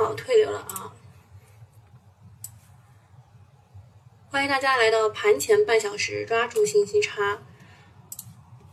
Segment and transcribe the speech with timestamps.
[0.00, 0.90] 好，退流了啊！
[4.30, 7.36] 欢迎大家来到盘前半小时，抓住信息差。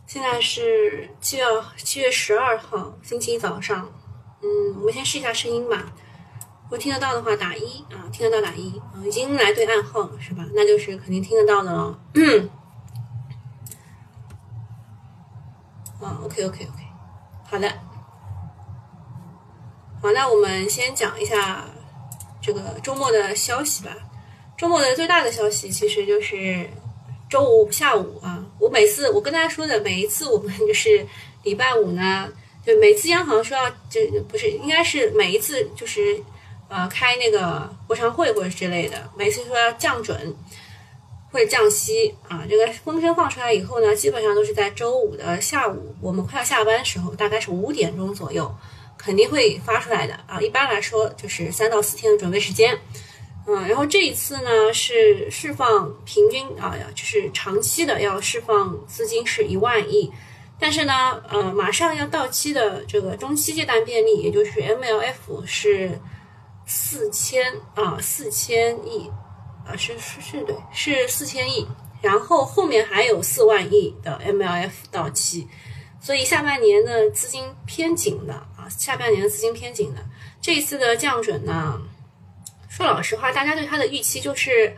[0.06, 1.44] 现在是七月
[1.76, 3.92] 七月十二号星期一早上。
[4.40, 5.92] 嗯，我们先试一下声音吧。
[6.70, 10.46] 我听得到的话，打一啊，听得到打一啊，已经来对暗号了是吧？
[10.54, 12.00] 那就是肯定听得到的了。
[16.00, 16.86] 啊，OK OK OK，
[17.44, 17.70] 好的。
[20.00, 21.64] 好，那我们先讲一下
[22.40, 23.90] 这个周末的消息吧。
[24.56, 26.68] 周末的最大的消息其实就是
[27.28, 31.04] 周五下午啊，我每次我跟大家说的，每一次我们就是
[31.42, 32.28] 礼拜五呢，
[32.64, 36.22] 就每次央行说要就不是应该是每一次就是
[36.68, 40.34] 呃开那个国常会或者之类的，每次说要降准
[41.32, 48.54] 或者降息啊，这个风声放出来以后呢，基本上都是在周五的下午，我们快要下班时候，大概是五点钟左右。
[48.98, 50.14] 肯定会发出来的。
[50.26, 52.76] 啊，一般来说就是三到四天的准备时间，
[53.46, 60.12] 嗯，然后这一次呢是释放平均啊，就是长期的要释放资金是一万亿，
[60.58, 65.98] 但是呢，呃，马上要到期的这个中期借贷便利，也就是 MLF 是
[66.66, 69.10] 四千啊，四千亿。
[69.66, 71.68] 啊，是是是对，是四千亿，
[72.00, 75.46] 然后后面还有四万亿的 MLF 到期。
[76.00, 78.32] 所以下半年的资金偏紧的，
[78.68, 80.04] 下半年的资金偏紧的。
[80.40, 81.80] 这一次的降准呢，
[82.68, 84.76] 说老实话，大家对它的预期就是，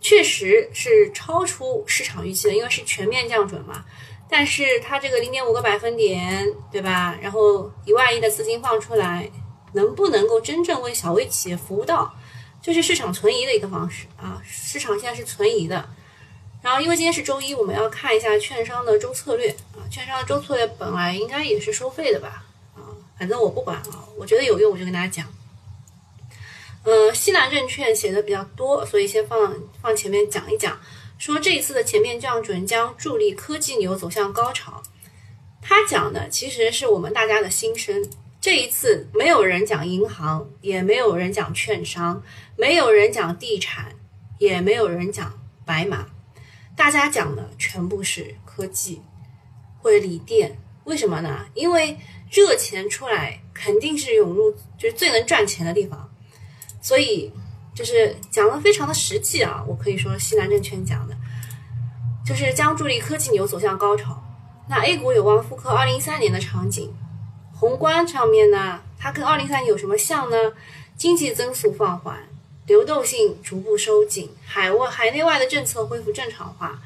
[0.00, 3.84] 确实是超出市场预期的，因为是全面降准嘛。
[4.28, 7.16] 但是它这个零点五个百分点，对吧？
[7.20, 9.30] 然后一万亿的资金放出来，
[9.72, 12.14] 能不能够真正为小微企业服务到，
[12.62, 14.40] 就是市场存疑的一个方式啊。
[14.44, 15.86] 市场现在是存疑的。
[16.62, 19.84] 然后，因为今天是周一，我们要看一下券商的周策略啊。
[19.90, 22.44] 券商的周策略本来应该也是收费的吧？
[23.22, 25.24] 反正我不管啊，我觉得有用我就跟大家讲。
[26.82, 30.76] 呃，西南证券写的比较多，所以先放放前面讲一讲。
[31.18, 34.82] 说这一次的前面降准将助力科技牛走向高潮。
[35.60, 38.10] 他讲的其实是我们大家的心声。
[38.40, 42.20] 这一次没有人讲银行，也没有人讲券商，
[42.56, 43.94] 没有人讲地产，
[44.40, 46.08] 也没有人讲白马。
[46.76, 49.00] 大家讲的全部是科技
[49.80, 51.46] 或者锂电，为什么呢？
[51.54, 51.96] 因为
[52.32, 56.10] 热钱出来肯定是涌入，就是最能赚钱的地方，
[56.80, 57.30] 所以
[57.74, 59.62] 就是讲的非常的实际啊。
[59.68, 61.14] 我可以说西南证券讲的，
[62.26, 64.20] 就是将助力科技牛走向高潮。
[64.68, 66.90] 那 A 股有望复刻二零一三年的场景。
[67.54, 70.36] 宏观上面呢，它跟二零一三年有什么像呢？
[70.96, 72.16] 经济增速放缓。
[72.66, 76.80] 流动性逐步收紧，海外海内外的政策恢复正常化，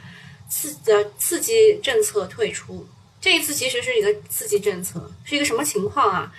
[0.48, 2.86] 刺的刺激政策退出。
[3.26, 6.32] 这一次其实是一个刺激政策，是一个什么情况啊？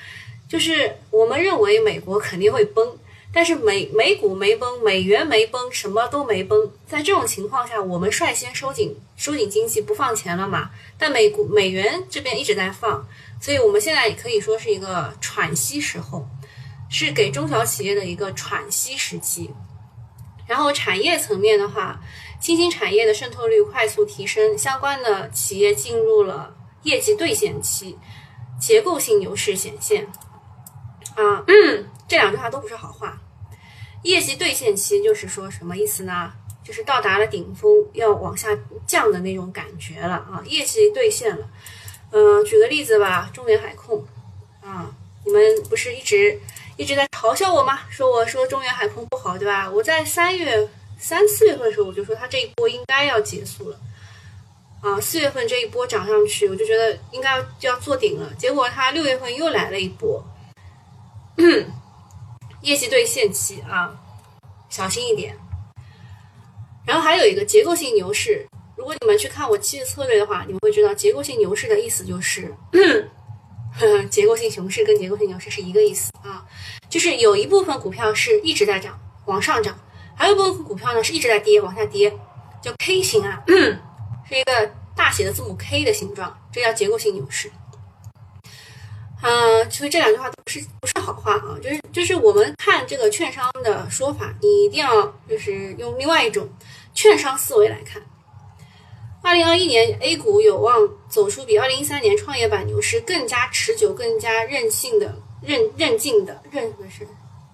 [0.47, 2.97] 就是我们认为美国肯定会崩，
[3.33, 6.71] 但是美美股没崩，美元没崩，什么都没崩。
[6.87, 10.69] 在这种情况下，我们率先收紧收紧经济，不放钱了嘛？
[10.97, 13.05] 但美股美元这边一直在放，
[13.41, 16.25] 所以我们现在也可以说是一个喘息时候。
[16.89, 19.51] 是给中小企业的一个喘息时期，
[20.47, 21.99] 然后产业层面的话，
[22.39, 26.55] 新兴产业的渗透率快速提升，相关的企业进入了
[26.87, 27.97] 业绩兑现期，
[28.57, 30.07] 结构性牛市显现。
[31.15, 33.21] 啊，嗯这两句话都不是好话。
[34.03, 36.31] 业绩兑现期就是说什么意思呢？
[36.63, 38.47] 就是到达了顶峰要往下
[38.85, 41.45] 降的那种感觉了啊，业绩兑现了。
[42.11, 44.05] 嗯，举个例子吧，中原海控
[44.61, 44.89] 啊，
[45.25, 46.39] 你们不是一直。
[46.77, 47.79] 一直在嘲笑我吗？
[47.89, 49.69] 说我说中原海控不好，对吧？
[49.69, 53.79] 我在三月三四月份的时候，我就说它这一波应该要结束了，
[54.81, 58.33] 啊，四月份这一波涨上去，我就觉得应该就要做顶了。
[58.37, 60.23] 结果它六月份又来了一波，
[62.61, 63.93] 业绩兑现期啊，
[64.69, 65.37] 小心一点。
[66.85, 72.53] 然后还有一个结构性牛市，如果你们去看我期的策略的话，你们会知道结构性牛市的意思就是。
[72.71, 72.79] 呵
[73.79, 76.43] 呵结构性熊市跟结构性牛市是一个意思啊，
[76.89, 79.77] 就是有一部分股票是一直在涨，往上涨，
[80.15, 82.11] 还有一部分股票呢是一直在跌，往下跌，
[82.59, 83.43] 叫 K 型啊，
[84.29, 87.51] 是一个大写的字母 K 的形状，这叫结构性牛市。
[89.21, 96.47] 嗯，所以这两句话都不是不是好话啊，就是就是我们看这个券商的说法，你一定要就是用另外一种
[96.93, 98.01] 券商思维来看。
[99.23, 107.05] 二零二一年 A 股有望走出比二零一三年创业板牛市更加持久、更加韧性的韧韧劲的韧不是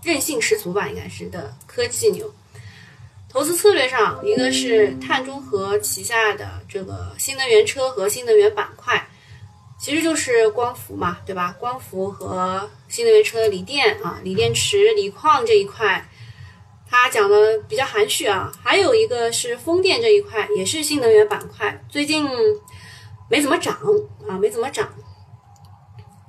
[0.03, 0.89] 韧性十足吧？
[0.89, 2.31] 应该是的科技牛。
[3.33, 9.07] 投资策略上，一个是碳中和旗下的这个新能源车和新能源板块，
[9.79, 11.55] 其实就是光伏嘛，对吧？
[11.59, 16.07] 光伏和新能源车锂电啊、锂电池、锂矿这一块，
[16.87, 18.51] 它讲的比较含蓄啊。
[18.63, 22.29] 还有一个是风电这一块，也是新能源板块，最近
[23.31, 23.75] 没怎么涨
[24.29, 24.87] 啊，没怎么涨。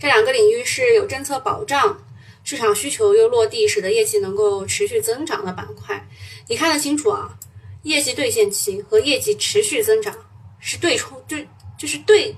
[0.00, 1.98] 这两个领域是有政策保障，
[2.44, 6.06] 市场需求又落地，使得业绩能够持续增长的板块。
[6.46, 7.36] 你看得清楚啊？
[7.82, 10.14] 业绩兑现期和业绩持续增长
[10.60, 11.36] 是对冲，就
[11.76, 12.34] 就是对，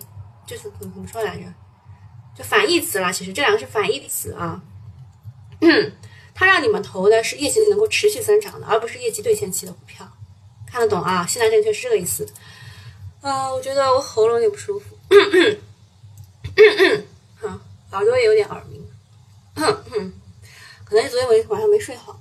[0.46, 1.42] 就是怎么怎么说来着？
[2.36, 3.12] 就反义词啦。
[3.12, 4.62] 其实这两个是反义词啊。
[5.60, 5.92] 嗯，
[6.34, 10.06] 它让你们投的是业绩能够持续增长的，而不是业绩兑现期的股票。
[10.70, 11.26] 看得懂啊？
[11.26, 12.28] 现在证券是这个意思。
[13.22, 14.96] 呃，我觉得我喉咙有点不舒服。
[17.40, 17.58] 好，
[17.92, 18.85] 耳朵也有点耳鸣。
[20.84, 22.20] 可能是昨天晚晚上没睡好。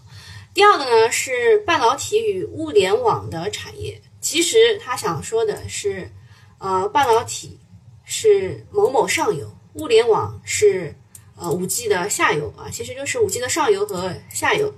[0.54, 6.10] 第二个呢是半导体与物联网的产业，其实他想说的是，
[6.60, 7.60] 呃，半导体
[8.06, 10.96] 是某某上游，物联网是
[11.36, 14.74] 呃五 G 的下游啊，其实就是五 G 的上游和下游。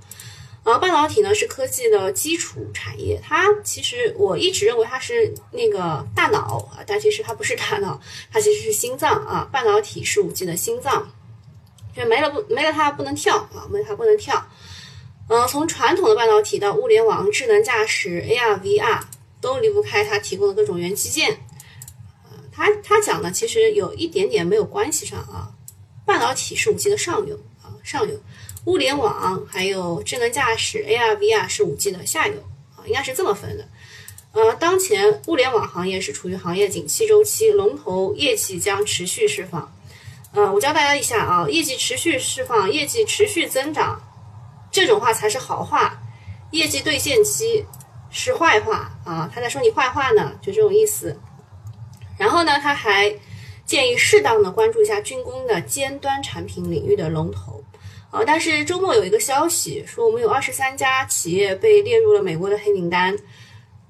[0.63, 8.01] 呃，半导体呢是科技的基础产业，它其实我一直认为它是那个大脑啊，但其实它不是大脑，
[8.31, 11.09] 它其实是心脏啊，半导体是五 G 的心脏，
[11.97, 14.47] 就没了不没了它不能跳啊，没了它不能跳。
[15.29, 19.01] 嗯，从传统的半导体到物联网、智能驾驶、AR、VR，
[19.41, 21.31] 都离不开它提供的各种元器件。
[22.23, 25.51] 呃，他他讲的其实有一点点没有关系上啊。
[26.05, 28.15] 半导体是五 G 的上游啊，上游；
[28.65, 32.35] 物联网还有智能驾驶、AR、VR 是五 G 的下游
[32.77, 33.67] 啊，应该是这么分的。
[34.31, 39.73] 呃，当前物联网行业是处于行业景气周期，龙头业绩将持续释放。
[40.38, 44.00] 呃，我教大家一下啊，业绩持续释放，业绩持续增长。
[44.69, 46.00] 这种话才是好话，
[46.51, 47.66] 业绩兑现期
[48.12, 49.28] 是坏话啊！
[49.34, 51.19] 他在说你坏话呢，就这种意思。
[52.19, 53.12] 然后呢，他还
[53.66, 57.63] 建议适当的关注一下军工的尖端产品领域的龙头
[58.12, 58.22] 啊。
[58.24, 63.18] 但是周末有一个消息说，我们有二十三家企业被列入了美国的黑名单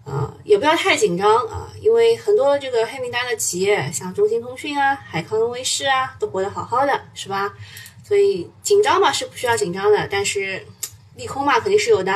[0.07, 7.53] 啊，也不要太紧张啊，因为很多这个黑名单的企业，像中兴通讯啊、海康威视啊，都活得好好的，是吧？
[8.03, 10.65] 所以紧张嘛是不需要紧张的，但是。
[11.17, 12.13] 利空嘛肯定是有的，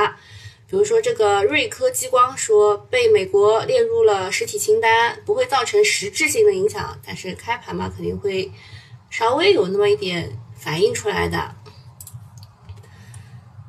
[0.68, 8.52] 比如说这个瑞科激光说被美国列入了实体清单，不会造成实质性的影响，但是开盘嘛肯定会
[9.10, 11.56] 稍微有那么一点反映出来的。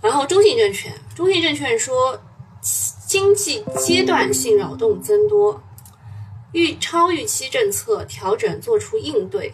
[0.03, 2.21] 然后中信证券，中信证券说
[3.13, 5.63] 经济阶段性扰动增多，
[6.53, 9.53] 预超预期政策调整做出应对，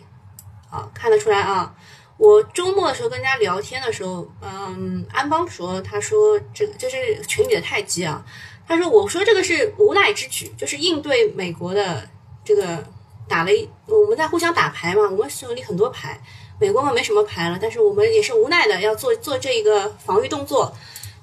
[0.70, 1.74] 啊看得出来啊。
[2.18, 8.24] 我周末的时候跟人家聊天的时候，嗯，安邦说，他说这个就是群里的太极啊，
[8.64, 12.08] 他说我说这个是无奈之举，就是应对美国的
[12.44, 12.86] 这个
[13.26, 16.22] 打了一，我们在互相打牌嘛，我们手里很多牌，
[16.60, 20.72] 美国嘛没什么牌了，但是我们也是无奈的要做做这一个防御动作。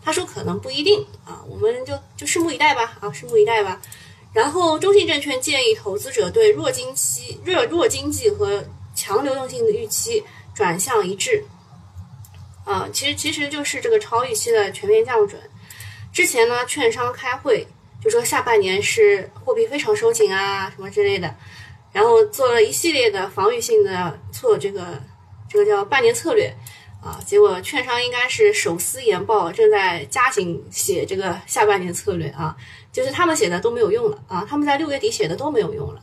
[0.05, 3.81] 他说可能不一定啊，我们就就拭目以待吧，啊，拭目以待吧。
[4.31, 8.63] 然后中信证券建议投资者对弱经期、弱弱经济和
[8.95, 10.23] 强流动性的预期。
[10.55, 11.43] 转向一致，
[12.63, 15.37] 啊，其实其实就是这个超预期的全面降准。
[16.13, 17.67] 之前呢，券商开会
[18.01, 21.35] 就说下半年是货币非常收紧啊，什么之类的，
[21.91, 25.03] 然后做了一系列的防御性的措，这个
[25.49, 26.55] 这个叫半年策略
[27.05, 27.21] 啊。
[27.25, 32.57] 结果券商应该是手撕研报，正在加紧写这个下半年策略啊，
[32.91, 36.01] 就是他们写的都没有用了啊，他们在六月底写的都没有用了。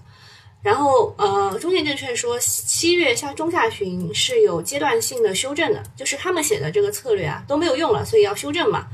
[0.63, 8.87] 然后，呃，中信证券说，七月下中下旬是有阶段性的修正的，就是他们写的这个策略啊都没有用了，所以要修正嘛。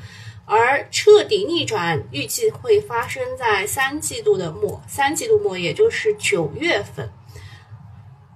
[0.46, 7.12] 而彻底逆转预计会发生在三季度的末，三季度末也就是九月份。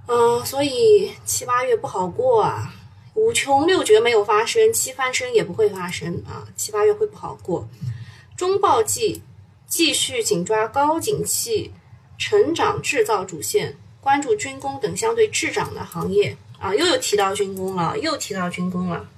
[0.09, 2.71] 嗯，所以七八月不好过啊，
[3.15, 7.69] 五穷六绝没有发生，七翻身也不会发生啊，七八月会不好过。
[8.37, 9.23] 中报季
[9.67, 11.73] 继续紧抓高景气。
[12.19, 19.09] 成长制造主线，关注军工等相对滞涨的行业啊，又有提到军工了，又提到军工了。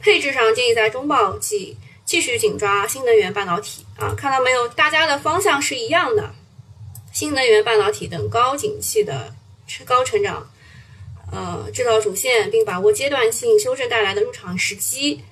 [0.00, 4.66] 配置上建议在中报季继续紧抓新能源半导体啊，看到没有？
[4.68, 6.34] 大家的方向是一样的，
[7.12, 9.34] 新能源半导体等高景气的
[9.84, 10.48] 高成长
[11.32, 15.22] 呃制造主线，并把握阶段性修正带来的入场时机。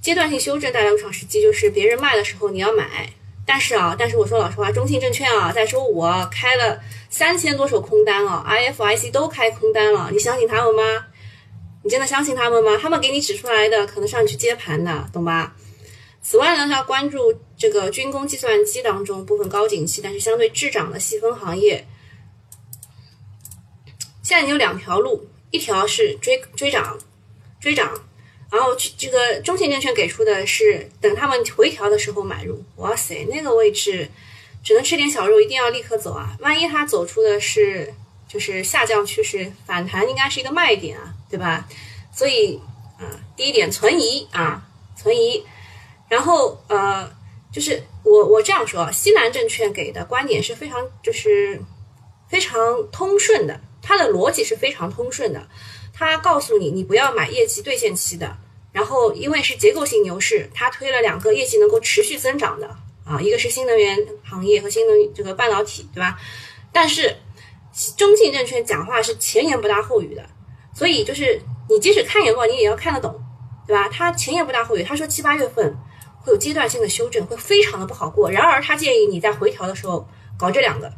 [0.00, 3.10] 阶段性修正带来入场时机就是别人卖的时候你要买。
[3.44, 11.06] 但是啊，但是我说老实话，中信证券啊，在周五开了三千多手空单啊，IFIC 都开空单了，你相信他们吗？
[11.82, 12.76] 你真的相信他们吗？
[12.76, 15.56] 他们给你指出来的，可能是让你去接盘的，懂吧？
[16.20, 21.86] 此外呢，要关注这个军工、计算机当中部分高景气但是相对滞涨的细分行业。
[24.28, 26.98] 现在你有两条路，一条是追追涨，
[27.58, 27.98] 追涨，
[28.52, 32.62] 然后这个中信证券给出的是等他们回调的时候买入。
[32.76, 34.06] 哇塞，那个位置
[34.62, 36.36] 只能吃点小肉，一定要立刻走啊！
[36.40, 37.94] 万一它走出的是
[38.28, 41.66] 就是下降趋势，反弹应该是一个卖点啊，对吧？
[42.12, 42.60] 所以
[42.98, 44.62] 啊，第一点存疑啊，
[44.94, 45.42] 存疑。
[46.10, 47.10] 然后呃，
[47.50, 51.58] 就是我我这样说，西南证券给的观点是非常就是
[52.28, 53.58] 非常通顺的，
[53.88, 55.48] 它的逻辑是非常通顺的。
[55.94, 58.36] 它告诉你，你不要买业绩兑现期的。
[58.70, 62.68] 然后因为是结构性牛市，它推了两个业绩能够持续增长的
[63.06, 66.18] 啊，一个是新能源行业和新能这个半导体，对吧？
[66.70, 67.16] 但是
[67.96, 70.22] 中信证券讲话是前言不搭后语的，
[70.74, 71.40] 所以就是
[71.70, 73.18] 你即使看眼报，你也要看得懂，
[73.66, 73.88] 对吧？
[73.88, 75.74] 他前言不搭后语，他说七八月份。
[76.20, 78.28] 会有阶段性的修正，会非常的不好过。
[78.30, 80.92] 然而，他建议你在回调的时候搞这两个，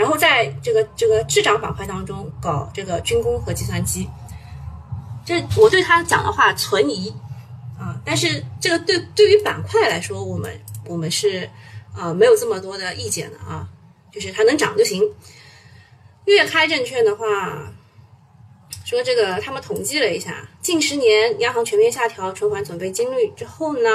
[0.00, 4.08] 然后在这个这个滞涨板块当中搞这个军工和计算机。
[5.26, 7.14] 这我对他讲的话存疑
[7.78, 11.50] 啊，但是这个对对于板块来说，我们我们是
[11.94, 13.68] 啊没有这么多的意见的啊，
[14.10, 15.02] 就是它能涨就行。
[16.24, 17.70] 粤开证券的话
[18.86, 23.90] 说，这个他们统计了一下，近十年央行全面下调存款准备金率之后呢。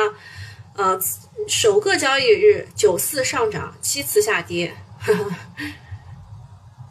[0.77, 0.99] 呃，
[1.47, 4.75] 首个交易日九次上涨，七次下跌，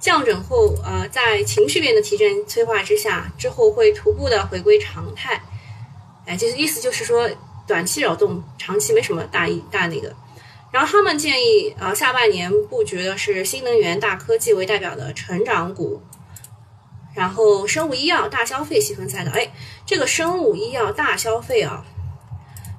[0.04, 5.42] 降准后，呃，在情绪面的提振催化之下，之后会徒步的回归常态。
[6.26, 7.26] 哎，就是意思就是说，
[7.66, 10.14] 短期扰动，长期没什么大意大那个。
[10.70, 16.02] 然后他们建议，呃，下半年布局的是新能源、大科技为代表的成长股，
[17.14, 19.32] 然后生物医药、大消费细分赛道。
[19.32, 19.50] 哎，
[19.86, 21.82] 这个生物医药、大消费啊，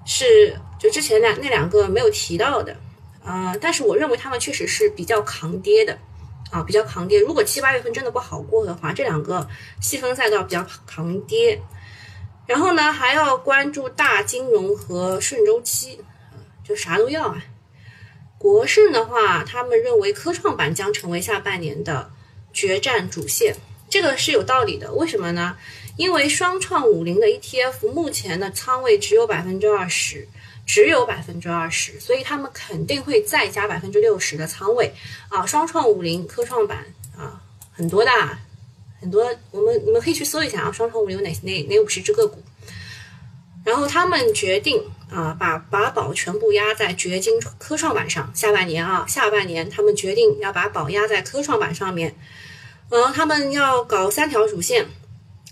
[0.06, 0.56] 是。
[0.78, 2.76] 就之前两那两个没有提到的，
[3.26, 5.98] 呃，但是我认为他们确实是比较抗跌的，
[6.56, 7.20] 啊，比较抗跌。
[7.20, 9.46] 如果七八月份真的不好过的话，这两个
[9.82, 11.62] 细分赛道比较抗跌。
[12.48, 16.00] 然后呢，还要关注大金融和顺周期，
[16.64, 17.44] 就啥都要啊。
[18.38, 22.10] 国盛的话，他们认为科创板将成为下半年的
[22.54, 23.58] 决战主线，
[23.90, 24.94] 这个是有道理的。
[24.94, 25.58] 为什么呢？
[25.98, 30.30] 因为双创五零的 ETF 目前的仓位只有百分之二十。
[30.66, 34.92] 只有百分之二十，所以他们肯定会再加百分之六十的仓位
[35.30, 35.46] 啊！
[35.46, 37.40] 双创五零、科创板啊，
[37.72, 38.12] 很多的，
[39.00, 42.42] 很多，我们你们可以去搜一下啊，双创五零有哪哪哪五十只个股。
[43.64, 48.32] 然后他们决定啊，把把宝全部压在掘金科创板上。
[48.36, 52.16] 下半年啊，下半年他们决定要把宝压在科创板上面。
[52.90, 54.86] 嗯，他们要搞三条主线，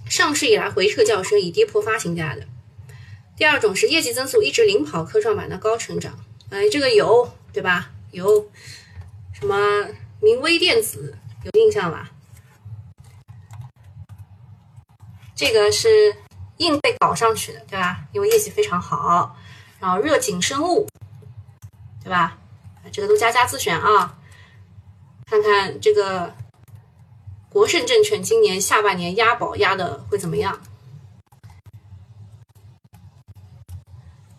[0.07, 2.45] 上市以来回撤较深，以跌破发行价的。
[3.35, 6.17] 第二种是业绩增速一直领跑科创板的高成长，
[6.49, 7.89] 哎，这个有对吧？
[8.11, 8.49] 有
[9.33, 9.57] 什么
[10.21, 12.11] 明威电子有印象吧？
[15.35, 16.15] 这个是
[16.57, 18.05] 硬被搞上去的，对吧？
[18.11, 19.35] 因为业绩非常好。
[19.79, 20.87] 然后热景生物，
[22.03, 22.37] 对吧？
[22.91, 24.17] 这个都加加自选啊。
[25.25, 26.33] 看看这个
[27.49, 30.61] 国盛证券今年下半年押宝押的会怎么样？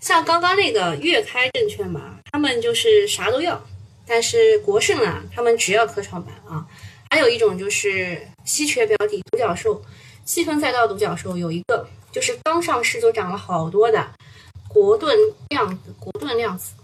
[0.04, 3.58] 像刚刚那个粤开证券嘛，他们就是啥都要，
[4.06, 6.68] 但是国盛啊，他们只要科创板啊。
[7.08, 9.82] 还有一种就是稀缺标的独角兽，
[10.26, 14.06] 细分赛道独角兽有一个，就是刚上市就涨了好多的
[14.68, 15.16] 国盾
[15.48, 16.74] 量子，国盾量子。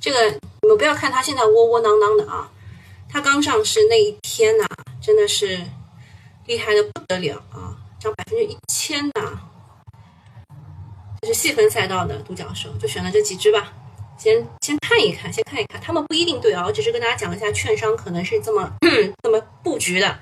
[0.00, 0.30] 这个
[0.60, 2.52] 你们不要看它现在窝窝囊囊的啊，
[3.08, 4.64] 它刚上市那一天呐，
[5.02, 5.60] 真的是
[6.46, 9.48] 厉害的不得了啊，涨百分之一千呐。
[11.26, 13.72] 是细分赛道的独角兽，就选了这几只吧。
[14.18, 16.64] 先先看一看，先看一看，他们不一定对啊。
[16.66, 18.72] 我只是跟大家讲一下，券商可能是这么
[19.22, 20.18] 这么布局的。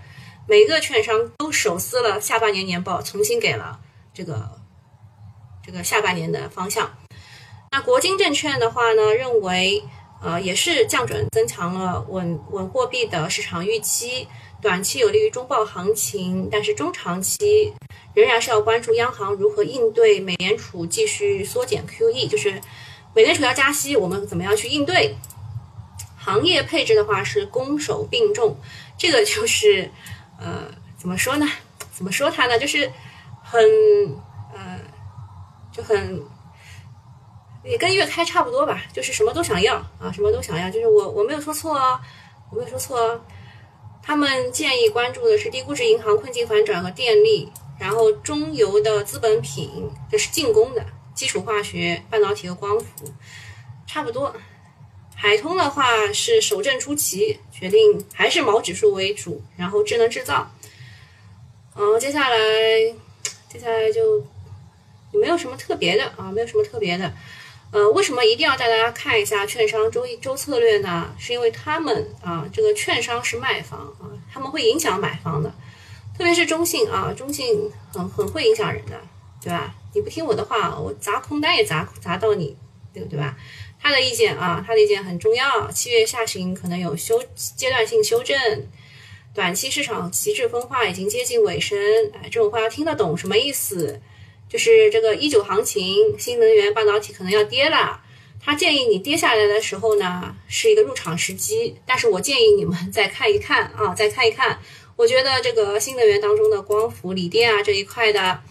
[0.47, 3.79] 每个券商都手撕了下半年年报，重新给了
[4.13, 4.59] 这个
[5.65, 6.91] 这个下半年的方向。
[7.71, 9.83] 那国金证券的话呢，认为
[10.23, 14.27] 呃也是降准增强了稳稳货币的市场预期，
[14.61, 17.73] 短期有利于中报行情，但是中长期。
[18.13, 22.61] 仍然是要关注央行如何应对美联储继续缩减 QE，就是
[23.15, 25.15] 美联储要加息，我们怎么样去应对？
[26.19, 28.57] 行业配置的话是攻守并重，
[28.99, 29.89] 这个就是
[30.41, 30.65] 呃
[30.99, 31.47] 怎么说呢？
[31.93, 32.59] 怎么说它呢？
[32.59, 32.91] 就是
[33.45, 33.63] 很
[34.53, 34.81] 呃
[35.71, 36.21] 就很
[37.63, 40.69] 也跟月开差不多吧，就是什么都想要啊，什么都想要。
[40.69, 42.01] 就是我我没有说错啊，
[42.51, 43.21] 我没有说错啊。
[44.11, 47.49] 他们建议关注的是低估值银行困境反转和电力。
[47.79, 52.87] 然后中游的资本品，这是进攻的基础化学、半导体和光伏，
[53.87, 54.35] 差不多。
[55.15, 60.51] 海通的话是守正出奇，决定还是毛指数为主，然后智能制造。
[61.77, 62.37] 嗯，接下来
[63.49, 64.19] 接下来就
[65.13, 67.15] 也没有什么特别的啊，没有什么特别的。
[67.73, 71.15] 呃，为什么一定要带大家看一下券商周一周策略呢？
[71.19, 75.49] 是因为他们啊，这个券商是卖方啊，他们会影响买方的，
[76.19, 79.01] 特别是中信啊，中信很很会影响人的，
[79.41, 79.73] 对吧？
[79.95, 82.57] 你不听我的话，我砸空单也砸砸到你，
[82.93, 83.37] 对不对吧？
[83.81, 85.71] 他的意见啊，他的意见很重要。
[85.71, 87.23] 七月下旬可能有修
[87.57, 88.37] 阶段性修正，
[89.33, 91.79] 短期市场极致分化已经接近尾声，
[92.15, 94.01] 哎，这种话要听得懂什么意思？
[94.51, 98.03] 就是这个一九行情，新能源半导体可能要跌了。
[98.43, 101.77] 他建议你跌下来的时候呢，是一个入场时机。
[101.87, 104.59] 但是我建议你们再看一看啊，再看一看。
[104.97, 108.43] 我觉得这个新能源当中的光伏、锂电啊这一块的，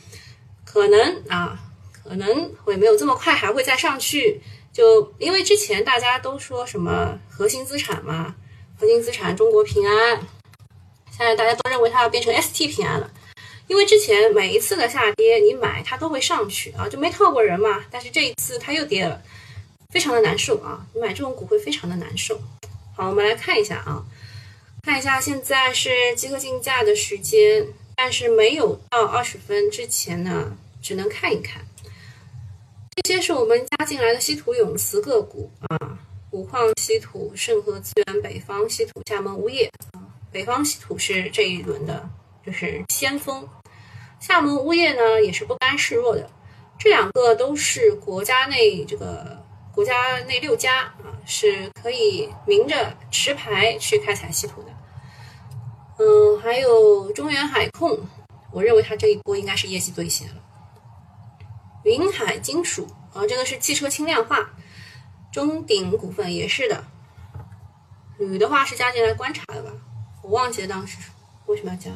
[0.63, 1.59] 可能啊，
[1.91, 4.41] 可能会没有这么快还会再上去。
[4.71, 8.35] 就因为之前大家都说什么核心资产嘛，
[8.79, 10.21] 核心资产中国平安，
[11.11, 13.11] 现在大家都认为它要变成 ST 平安了。
[13.69, 17.85] 因为之前每一次的下跌，你买它都会上去啊，就没套过人嘛。
[17.91, 19.21] 但是这一次它又跌了，
[19.91, 20.83] 非常的难受啊！
[20.93, 22.41] 你买这种股会非常的难受。
[22.95, 24.03] 好，我们来看一下啊，
[24.81, 31.63] 看一下现在是集合竞价的时间，但是没有到二十分之前呢，只能看一看。
[33.03, 35.99] 这些是我们加进来的稀土永磁个股啊，
[36.31, 42.09] 五矿稀土、盛和资源、北方稀土、厦门钨业啊，北方稀土是这一轮的
[42.43, 43.47] 就是先锋。
[44.19, 46.29] 厦门钨业呢也是不甘示弱的，
[46.77, 49.41] 这两个都是国家内这个
[49.73, 54.69] 国家内六家啊，是可以明着持牌去开采稀土的。
[55.97, 57.99] 嗯，还有中原海控，
[58.51, 60.35] 我认为它这一波应该是业绩兑现了。
[61.83, 64.49] 云海金属啊，这个是汽车轻量化，
[65.31, 66.83] 中鼎股份也是的。
[68.17, 69.71] 铝的话是加进来观察的吧？
[70.21, 70.97] 我忘记了当时
[71.45, 71.89] 为什么要加。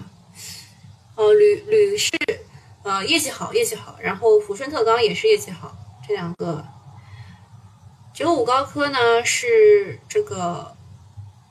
[1.15, 2.11] 哦，铝铝是，
[2.83, 3.97] 呃，业绩好，业绩好。
[4.01, 5.75] 然后抚顺特钢也是业绩好，
[6.07, 6.65] 这两个。
[8.13, 10.75] 九五高科呢是这个，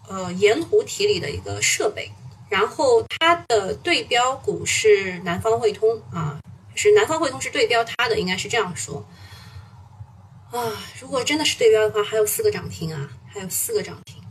[0.09, 2.11] 呃，盐湖体里的一个设备。
[2.49, 6.39] 然后它的对标股是南方汇通啊，
[6.75, 9.07] 是南方汇通是对标它的，应该是这样说。
[10.51, 14.23] 啊，如果真的是对标的话，还有四个涨停啊，还有四个涨停。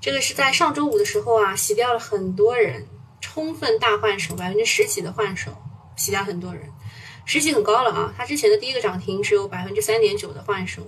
[0.00, 2.86] 这个是在上周五的时候啊，洗掉了很多人。
[3.30, 5.54] 充分大换手，百分之十几的换手，
[5.94, 6.72] 其他很多人，
[7.26, 8.14] 十几很高了啊！
[8.16, 10.82] 它之前的第一个涨停只有百分之三点九的换手。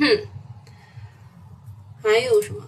[0.00, 0.26] 哼，
[2.02, 2.64] 还有什么？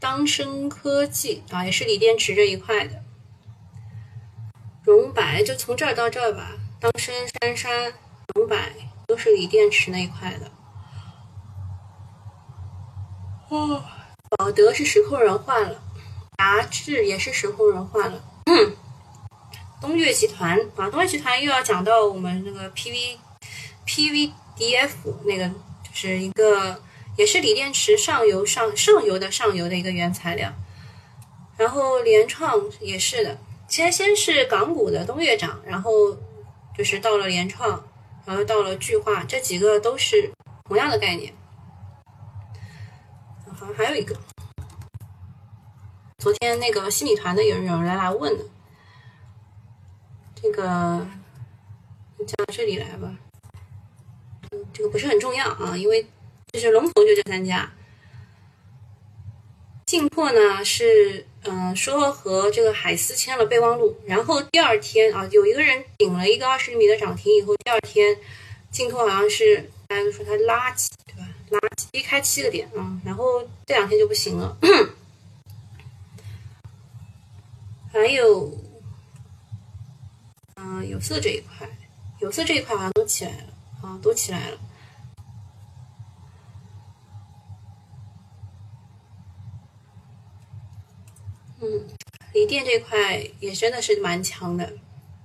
[0.00, 3.02] 当升科技啊，也是锂电池这一块的。
[4.82, 7.92] 荣百就从这儿到这儿吧，当升、杉杉、
[8.34, 8.72] 荣百
[9.06, 10.50] 都是锂电池那一块的。
[13.50, 13.84] 哦，
[14.38, 15.82] 宝德是实控人换了。
[16.40, 18.18] 杂志也是时空人换了。
[19.78, 23.18] 东岳集团啊，东岳集团又要讲到我们那个 P V
[23.84, 26.82] P V D F 那个，就是一个
[27.18, 30.50] 也是锂电池上游上上游的上游的一个原材料。
[31.58, 33.36] 然后联创也是的，
[33.68, 36.16] 先先是港股的东岳涨，然后
[36.74, 37.84] 就是到了联创，
[38.24, 40.32] 然后到了巨化，这几个都是
[40.64, 41.34] 同样的概念。
[43.58, 44.16] 好，还有一个。
[46.20, 48.44] 昨天那个新米团的有人有人来来问的，
[50.34, 50.62] 这个
[52.26, 53.16] 讲到这里来吧，
[54.70, 56.06] 这个不是很重要啊，因为
[56.52, 57.72] 就是龙头就这三家，
[59.86, 68.14] 晋拓呢是嗯说和这个海思签了备忘录，然后第二天啊有一个人顶了一个二十厘米的涨停以后，第二天
[68.70, 71.26] 进拓好像是大家都说它垃圾对吧？
[71.50, 74.54] 垃圾低开七个点啊，然后这两天就不行了。
[77.92, 78.56] 还有，
[80.54, 81.68] 嗯，有色这一块，
[82.20, 84.58] 有色这一块好像都起来了啊，都起来了。
[91.60, 91.88] 嗯，
[92.32, 94.72] 锂电这块也真的是蛮强的，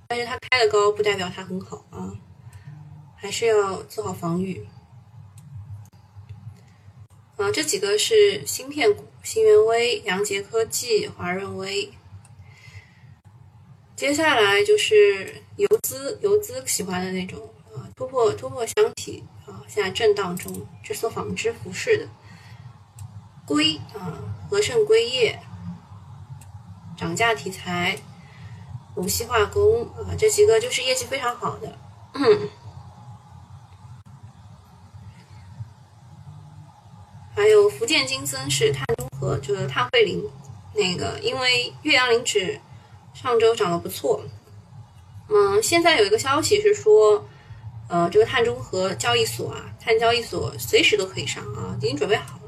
[0.08, 2.18] 但是它开的高不代表它很好啊，
[3.16, 4.68] 还是要做好防御。
[7.38, 11.94] 啊，这几个是芯片股：新源微、阳杰科技、华润微。
[13.96, 17.40] 接下来就是游资，游资喜欢的那种
[17.74, 22.08] 啊，突破突破箱体啊，现在震荡中，这是做纺织服饰的。
[23.46, 25.40] 硅啊，和盛硅业，
[26.98, 27.98] 涨价题材，
[28.96, 31.78] 无锡化工啊，这几个就是业绩非常好的。
[37.34, 40.22] 还有福建金森是碳中和，就是碳汇林
[40.74, 42.60] 那个，因为岳阳林指
[43.16, 44.22] 上周涨得不错。
[45.30, 47.26] 嗯，现在有一个消息是说，
[47.88, 52.42] 呃，这个碳中和交易所啊，碳交易所随时都可以上啊，已经准备好了。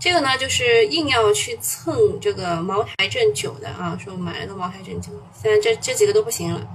[0.00, 6.66] 这个呢，就是硬要去蹭这个茅台镇酒的啊，说买了个茅台镇酒，现在这这几个都不行了。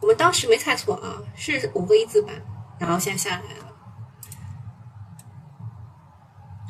[0.00, 2.34] 我们当时没猜错啊，是五个一字板，
[2.78, 3.72] 然后现在下来了。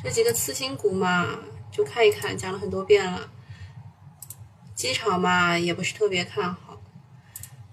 [0.03, 1.27] 这几个次新股嘛，
[1.71, 3.27] 就看一看，讲了很多遍了。
[4.83, 6.81] 机场嘛，也不是特别看好。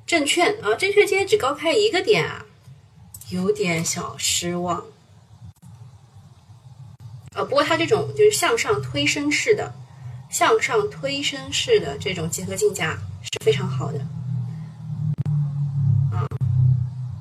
[0.06, 2.46] 证券啊，证券今天只高开一个点啊，
[3.30, 4.84] 有点小失望。
[7.34, 9.74] 呃，不过它这种就是向上推升式的、
[10.30, 13.98] 向上推升式的这种结合竞价是非常好的，
[16.12, 16.22] 啊，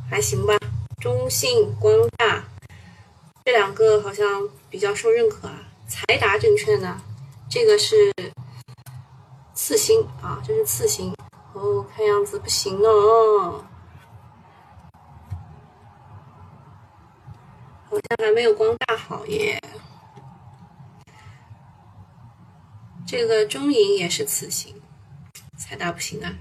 [0.07, 0.55] 还行吧。
[0.99, 2.43] 中信、光大
[3.43, 5.63] 这两个好像比较受认可啊。
[5.87, 7.01] 财达证券呢，
[7.49, 8.13] 这个是
[9.69, 11.13] 次新啊，这是次新
[11.53, 13.63] 哦，看样子不行哦，
[17.87, 19.61] 好像还没有光大好耶。
[23.05, 24.73] 这个中银也是次新，
[25.55, 26.33] 财大不行啊。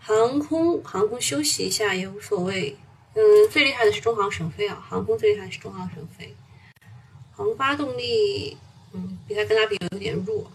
[0.00, 2.76] 航空航空休息一下也无所谓。
[3.14, 6.34] 嗯，最厉害的是中航沈飞啊，航空最厉害的是中航沈飞。
[7.36, 8.58] 航发动力，
[8.90, 10.50] 嗯，比它跟它比有点弱。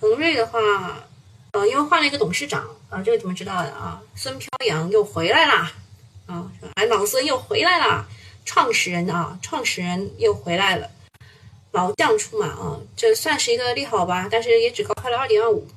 [0.00, 0.58] 恒瑞的话，
[1.52, 4.00] 呃，因为换了一个董事长啊，这个怎么知道的啊？
[4.14, 5.70] 孙飘扬又回来啦，
[6.24, 8.08] 啊，哎，老孙又回来啦，
[8.46, 10.90] 创始人啊，创始人又回来了。
[11.72, 15.68] 老将出马啊，这算是一个利好吧，但是也只高开了二点二五，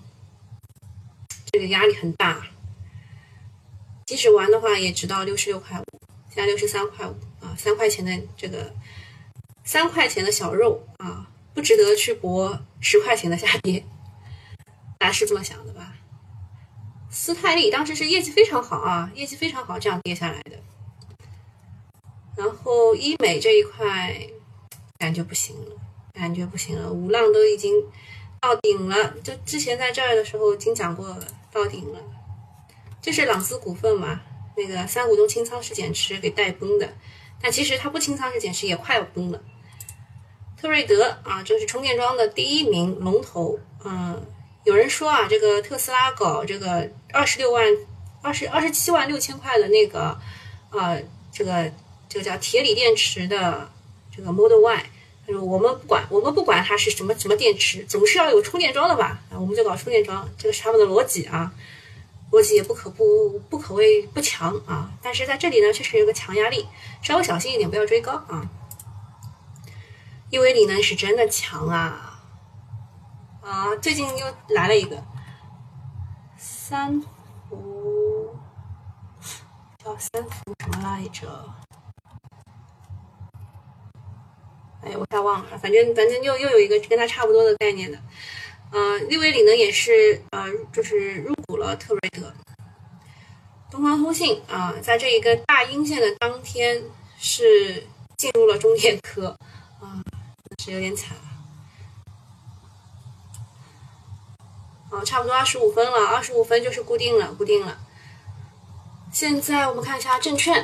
[1.51, 2.47] 这个压力很大。
[4.05, 8.73] 即使玩的话，也只到六十六块五，现在六十三块五啊，三块钱的这个
[9.65, 13.85] 三块钱的小肉啊，不值得去搏十块钱的下跌，
[15.03, 15.95] 大家是这么想的吧？
[17.09, 20.51] 斯泰利当时是业绩非常好啊，业绩非常好，这样跌下来的。
[22.37, 24.17] 然后医美这一块
[24.97, 25.75] 感觉不行了。
[26.13, 27.73] 感觉不行了，五浪都已经
[28.39, 29.13] 到顶了。
[29.21, 31.19] 就之前在这儿的时候已经讲过
[31.51, 31.99] 到顶了。
[33.01, 34.21] 这是朗斯股份嘛？
[34.55, 36.93] 那个三股东清仓式减持给带崩的，
[37.41, 39.43] 但其实它不清仓式减持也快要崩了。
[40.55, 43.59] 特瑞德啊，这是充电桩的第一名龙头。
[43.83, 44.25] 嗯，
[44.63, 47.65] 有人说啊，这个特斯拉搞这个二十六万、
[48.21, 50.17] 二十二十七万六千块的那个
[50.69, 50.97] 啊，
[51.31, 51.71] 这个
[52.07, 53.69] 这个叫铁锂电池的
[54.15, 54.85] 这个 Model Y。
[55.25, 59.21] 他说：“我们不管，我们不管它是什么什么电池，总是要有充电桩的吧？
[59.31, 61.49] 啊，我们就搞充电桩，这个是他们的逻辑啊，
[62.29, 64.91] 逻辑也不可不不可谓不强啊。
[65.01, 66.67] 但是在这里呢，确实有个强压力，
[67.01, 68.49] 稍微小心一点，不要追高啊。
[70.29, 72.12] 因为锂能是真的强啊
[73.43, 73.75] 啊！
[73.81, 75.03] 最近又来了一个
[76.37, 77.01] 三
[77.49, 78.33] 伏，
[79.83, 81.27] 叫三伏什么来着？”
[84.81, 87.99] 哎，我太忘了，反正反正又又有一个跟它差不多的概念的，
[88.71, 92.33] 呃，六维里呢也是呃，就是入股了特瑞德。
[93.69, 96.81] 东方通信啊，在这一个大阴线的当天
[97.17, 99.35] 是进入了中电科
[99.81, 99.99] 啊，
[100.63, 101.17] 是有点惨。
[104.93, 107.79] 好，差不多二十五分了，二十五分就是固定了，固定了。
[109.11, 110.63] 现在我们看一下证券，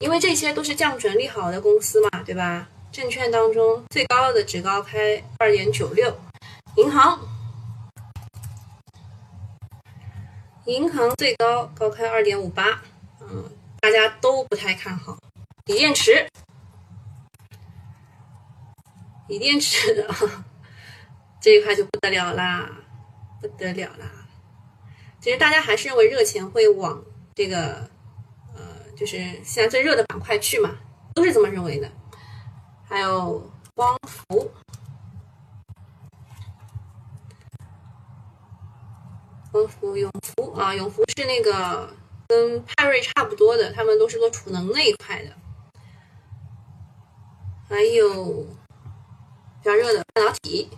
[0.00, 2.68] 因为这些都是降准利好的公司嘛，对吧？
[2.92, 6.14] 证券当中最高的只高开二点九六，
[6.76, 7.18] 银行，
[10.66, 12.82] 银行最高高开二点五八，
[13.22, 15.16] 嗯，大家都不太看好。
[15.64, 16.28] 锂电池，
[19.28, 20.44] 锂电池啊，
[21.40, 22.70] 这一块就不得了啦，
[23.40, 24.10] 不得了啦。
[25.20, 27.02] 其实大家还是认为热钱会往
[27.34, 27.90] 这个，
[28.54, 30.76] 呃，就是现在最热的板块去嘛，
[31.14, 31.90] 都是这么认为的。
[32.84, 34.50] 还有光伏，
[39.52, 41.92] 光伏永福啊，永福是那个
[42.26, 45.32] 跟派瑞差不多的，他们都是做储能那一块的。
[47.68, 50.70] 还有比较热的半导体，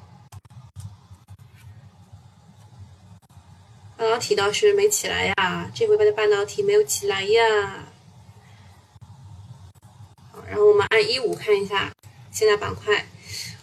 [4.01, 7.85] 半导体倒是没起来呀，这回的半导体没有起来呀。
[10.49, 11.93] 然后我们按一五看一下。
[12.33, 13.07] 现在板块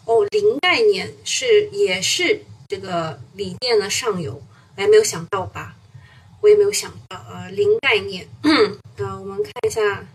[0.06, 4.39] 哦，零概念是也是这个锂电的上游，
[4.76, 5.76] 哎，没有想到吧？
[6.41, 8.28] 我也没有想到啊，零概念。
[8.97, 10.06] 那， 我们看一下，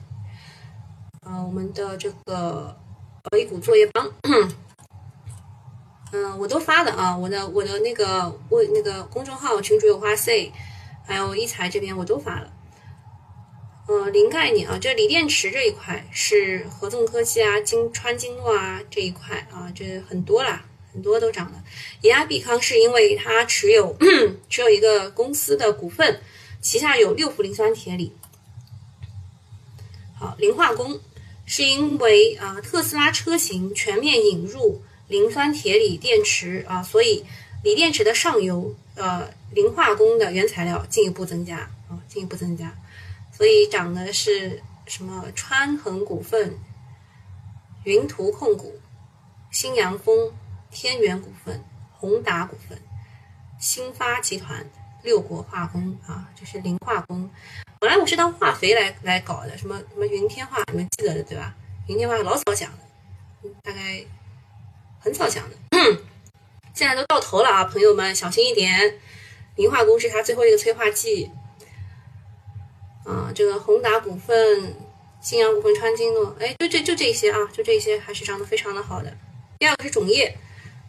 [1.27, 2.77] 呃，我们的这个
[3.25, 4.09] 搞一股作业帮。
[6.15, 10.53] 嗯，我都发了啊，我的我的那个我那个公众号群主有花 C，
[11.07, 12.53] 还有一财这边我都发了。
[13.89, 21.65] 呃，零概念啊，这锂电池这一块是合纵科技啊、金川金诺啊这一块啊，这很多啦，很多都涨了。
[22.03, 23.97] 延安必康是因为它持有
[24.51, 26.21] 持有一个公司的股份，
[26.61, 28.13] 旗下有六氟磷酸铁锂。
[30.15, 31.01] 好，磷化工
[31.47, 34.83] 是因为啊特斯拉车型全面引入。
[35.13, 37.23] 磷酸铁锂电池啊，所以
[37.63, 41.59] 锂电池的上游呃磷化工的原材料进一步增加
[41.91, 42.75] 啊，进一步增加，
[43.31, 45.31] 所以涨的是什么？
[45.35, 46.57] 川恒股份、
[47.85, 48.81] 云图控股、
[49.51, 50.33] 新阳丰、
[50.71, 52.81] 天元股份、宏达股份、
[53.61, 54.67] 新发集团、
[55.03, 57.29] 六国化工啊，就是磷化工。
[57.79, 61.55] 本来我是当化肥来来搞的，什么什么云天化，你们记得的对吧？
[61.87, 64.03] 云天化老早讲的，大概。
[65.03, 65.57] 很早讲的，
[66.73, 69.01] 现在都到头了啊，朋友们小心一点。
[69.57, 71.29] 磷化工是它最后一个催化剂。
[73.05, 74.77] 啊，这个宏达股份、
[75.21, 79.13] 新阳股份、川金诺，哎，就这就这些啊，就这些还是涨得非常的好的。
[79.59, 80.39] 第二个是种业，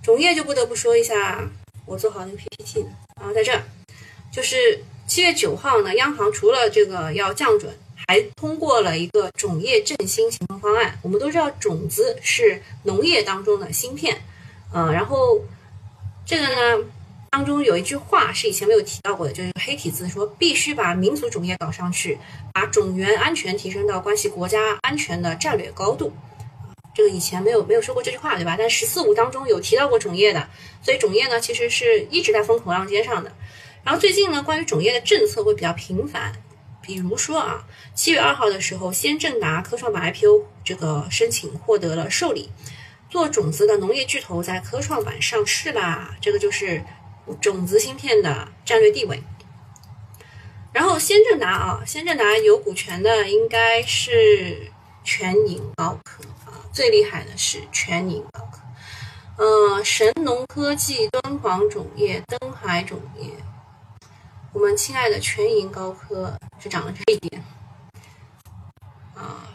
[0.03, 1.49] 种业就不得不说一下，
[1.87, 2.91] 我做好那个 PPT 呢。
[3.19, 3.63] 然后在这儿，
[4.31, 7.75] 就是七月九号呢，央行除了这个要降准。
[8.07, 10.97] 还通过了一个种业振兴行动方案。
[11.01, 14.21] 我们都知道，种子是农业当中的芯片，
[14.73, 15.41] 嗯，然后
[16.25, 16.85] 这个呢，
[17.31, 22.17] 当中有一句话是以前没有提到过的，就是黑体字说必须把民族种业搞上去，
[22.53, 26.13] 把种源安全提升到关系国家安全的战略高度。
[26.95, 28.55] 这个以前没有没有说过这句话，对吧？
[28.55, 30.47] 但“十四五”当中有提到过种业的，
[30.83, 33.31] 所以种业呢，其实是一直在风口浪尖上的。
[33.83, 36.31] 然后最近呢，关于种业的政策会比较频繁。
[36.85, 37.63] 比如说啊，
[37.95, 42.51] 七月二号的时候，先正达科创板 IPO 这个申请获得了受理，
[43.09, 46.83] 做种子的农业巨头在科创板上市啦，这个就是
[47.39, 49.23] 种子芯片的战略地位。
[50.73, 54.69] 然后先正达啊，先正达有股权的应该是
[55.05, 58.59] 全宁高科啊，最厉害的是全宁高科，
[59.37, 63.29] 呃，神农科技、敦煌种业、登海种业。
[64.53, 67.43] 我们亲爱的全银高科就涨了这一点。
[69.15, 69.49] 啊，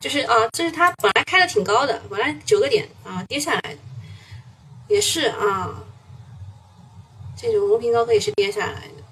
[0.00, 3.78] 就是啊，就是它本来开的挺高的，本来九个点啊，跌下来的，
[4.88, 5.82] 也是啊，
[7.36, 9.02] 这种龙平高科也是跌下来的，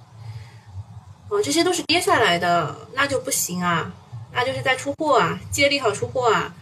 [1.29, 3.93] 哦，这些都是跌下来的，那就不行啊，
[4.33, 6.55] 那就是在出货啊，接利好出货啊，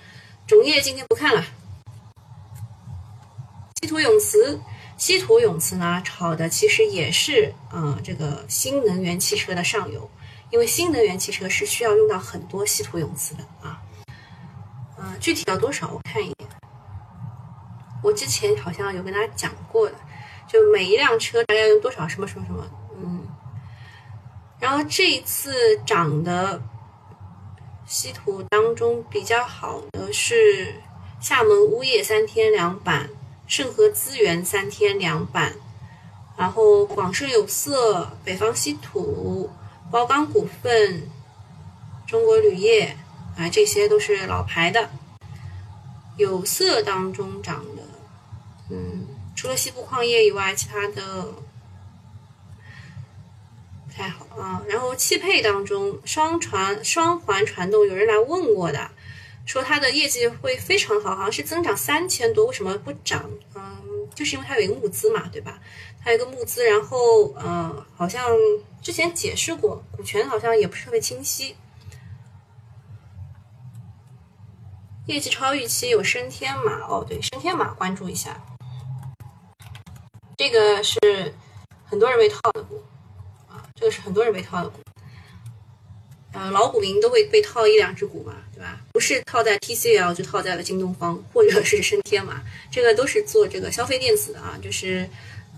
[0.46, 1.44] 种业今天不看了，
[3.80, 4.60] 稀土永磁。
[5.02, 10.08] 稀土永磁呢，炒的其实也是啊，这个新能源汽车的上游，
[10.48, 13.82] 因为新能源汽车是需要用到很多稀土永磁的啊。
[14.96, 16.48] 呃，具体到多少，我看一眼。
[18.00, 19.96] 我之前好像有跟大家讲过的，
[20.46, 22.64] 就每一辆车大概用多少什么什么什么，
[22.96, 23.26] 嗯。
[24.60, 26.62] 然后这一次涨的
[27.86, 30.80] 稀土当中比较好的是
[31.18, 33.10] 厦门钨业三天两板。
[33.52, 35.52] 盛和资源三天两板，
[36.38, 39.50] 然后广盛有色、北方稀土、
[39.90, 41.06] 包钢股份、
[42.06, 42.96] 中国铝业，
[43.36, 44.88] 啊，这些都是老牌的。
[46.16, 47.82] 有色当中涨的，
[48.70, 51.24] 嗯，除了西部矿业以外，其他的
[53.86, 54.62] 不太好啊。
[54.66, 58.90] 然后汽配当中，双传双环传动，有人来问过的。
[59.44, 63.28] 说它的业绩会非常好，好像是增长三千多，为什么不涨？
[63.54, 65.58] 嗯，就是因为它有一个募资嘛，对吧？
[66.02, 68.30] 它有一个募资，然后呃，好像
[68.80, 71.56] 之前解释过，股权好像也不是特别清晰。
[75.06, 78.40] 业绩超预期有升天马哦，对，升天马关注一下，
[80.36, 80.98] 这个是
[81.84, 82.80] 很多人被套的股
[83.48, 84.80] 啊，这个是很多人被套的股。
[86.32, 88.80] 呃，老股民都会被套一两只股嘛，吧？
[88.92, 95.08] 不是套在 TCL 就套在了京东方或者是升天嘛，这个都是做这个消费电子的啊，就是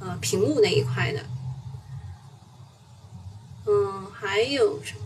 [0.01, 1.25] 呃屏幕那一块的。
[3.67, 5.01] 嗯，还有什么？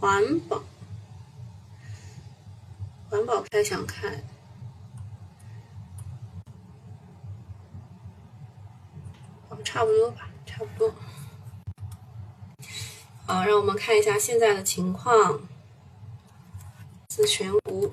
[0.00, 0.62] 环保，
[3.08, 4.20] 环保不太想看。
[9.72, 10.94] 差不多吧，差不多。
[13.26, 15.40] 好，让我们看一下现在的情况。
[17.08, 17.90] 自选股，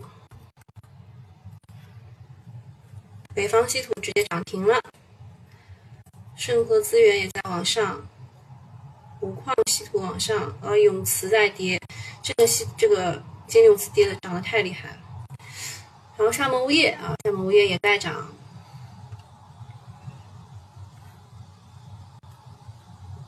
[3.34, 4.78] 北方稀土直接涨停了，
[6.36, 8.06] 盛和资源也在往上，
[9.22, 11.82] 五矿稀土往上，啊，永磁在跌，
[12.22, 13.14] 这个是这个
[13.48, 14.98] 今天永磁跌的涨得太厉害了。
[16.18, 18.26] 然后厦门物业啊，厦门物业也在涨，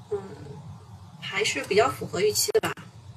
[0.10, 0.20] 嗯，
[1.20, 2.76] 还是比较符合预期的吧。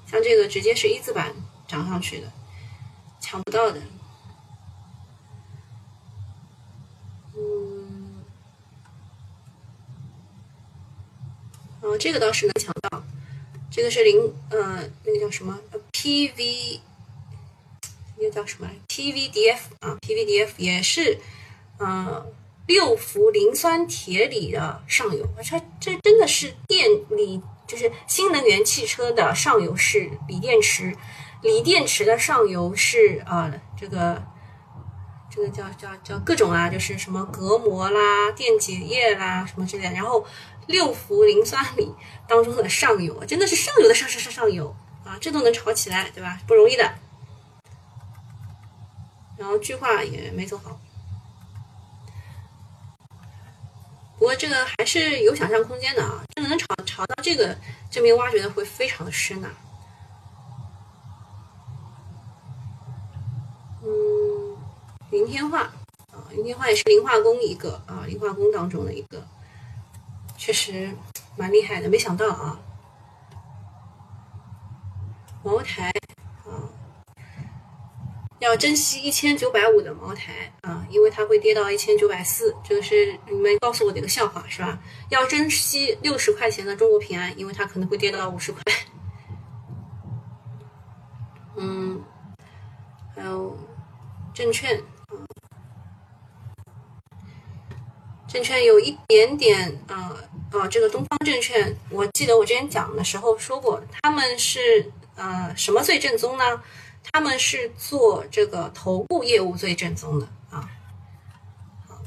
[0.08, 1.34] 像这个直接是一字板
[1.66, 2.30] 涨上去的，
[3.18, 3.82] 抢不到的。
[7.36, 8.22] 嗯
[11.80, 13.02] 哦，这个倒是能抢到，
[13.72, 15.58] 这个是零，呃，那个叫什么
[15.92, 16.78] ？PV，
[18.18, 21.18] 那个叫什么？PVDF 啊，PVDF 也是，
[21.78, 22.24] 呃，
[22.68, 30.96] 六氟磷酸铁锂的上游，它这真的是电锂，就是新能源汽车的上游是锂电池，
[31.42, 34.22] 锂电池的上游是啊，这个，
[35.31, 40.27] 这个叫叫叫各种啊，就是什么隔膜啦、电解液啦什么之类，然后。
[40.66, 41.94] 六氟磷酸锂
[42.27, 44.74] 当中的上游，真的是上游的上上上上游
[45.05, 45.18] 啊！
[45.20, 46.40] 这都能炒起来，对吧？
[46.46, 46.94] 不容易的。
[49.37, 50.81] 然后句话也没走好，
[54.24, 56.24] 不过这个还是有想象空间的啊！
[56.34, 57.54] 这个能炒炒到这个
[57.90, 59.50] 证明，挖掘的会非常的深呐。
[63.82, 64.56] 嗯，
[65.10, 65.60] 云天化
[66.10, 69.22] 啊，云天化也是磷化工一个啊，磷化工当中的一个。
[70.38, 70.96] 确实
[71.37, 72.58] 蛮厉害的，没想到啊！
[75.42, 75.92] 茅台，
[78.40, 84.78] 要珍惜一千九百五的茅台啊，因为它会跌到一千九百四，这个是你们告诉我的一个笑话是吧？
[85.08, 88.62] 要珍惜六十块钱的中国平安，因为它可能会跌到五十块。
[91.56, 92.02] 嗯，
[93.14, 93.56] 还有
[94.34, 94.82] 证券。
[98.26, 100.16] 证券有一点点，呃，
[100.50, 106.60] 呃，这个东方证券，我记得我之前讲的时候说过，他们是呃什么最正宗呢？
[107.12, 110.70] 他们是做这个头部业务最正宗的啊。
[111.86, 112.02] 好，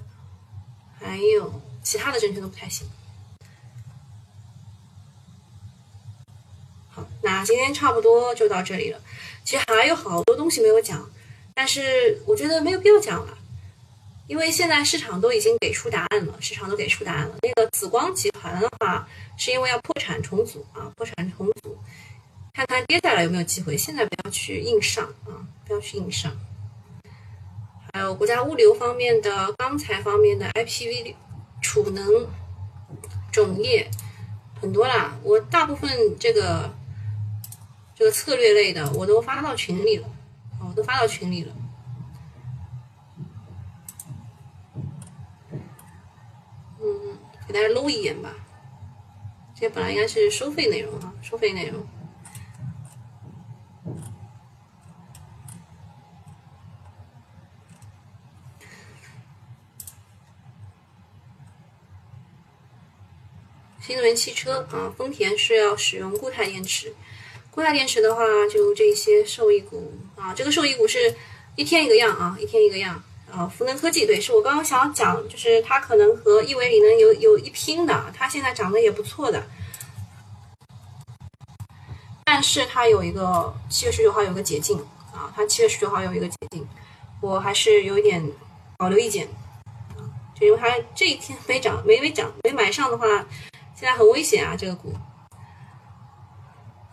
[1.00, 2.88] 还有其他的证券都不太行。
[6.90, 9.00] 好，那今天差不多就到这里了。
[9.44, 11.10] 其实还有好多东西没有讲，
[11.54, 13.38] 但是我觉得没有必要讲了。
[14.28, 17.36] 因为现在市场都已经给出答案了，市场都给出答案了。
[17.42, 19.08] 那个紫光集团的话，
[19.38, 21.78] 是因为要破产重组啊，破产重组，
[22.58, 23.78] 看看接下来有没有机会。
[23.78, 26.36] 现在不要去硬上啊，不要去硬上。
[27.94, 31.14] 还有国家物流方面的、钢材方面的、IPV、
[31.62, 32.28] 储能、
[33.32, 33.88] 种业，
[34.60, 35.20] 很多啦。
[35.22, 36.74] 我大部分这个
[37.94, 40.10] 这个策略类的，我都发到群里了，
[40.68, 41.54] 我都发到群里了。
[46.82, 48.34] 嗯给大家搂一眼吧，
[49.54, 51.86] 这本来应该是收费内容啊，收费内容。
[63.88, 66.94] 新能源汽车啊，丰田是要使用固态电池，
[67.50, 68.22] 固态电池的话，
[68.52, 71.16] 就这些受益股啊，这个受益股是
[71.56, 73.02] 一天一个样啊，一天一个样。
[73.32, 79.46] 啊，福能科技对，是我刚刚想讲，就是它可能和亿维锂能有有一拼的，它现在涨得也不错的，
[82.24, 84.78] 但是它有一个七月十九号有个解禁
[85.14, 86.66] 啊，它七月十九号有一个解禁，
[87.20, 88.26] 我还是有一点
[88.78, 89.28] 保留意见，
[90.40, 93.06] 就因为它这一天没涨，没没涨，没买上的话，
[93.80, 94.92] 现在很危险啊，这个股。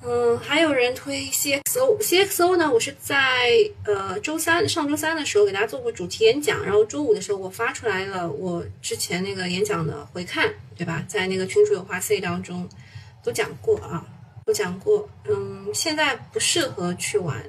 [0.02, 2.70] 嗯，还有人推 CXO，CXO 呢？
[2.70, 3.48] 我是在
[3.86, 11.02] 呃周三上周三的时候给大家做过主题演讲，然后周五的时候我发出来了我之前那个演讲的回看，对吧？
[11.08, 12.68] 在那个群主有话 C 当中
[13.22, 14.06] 都讲过啊，
[14.44, 15.08] 都讲过。
[15.26, 17.42] 嗯，现在不适合去玩，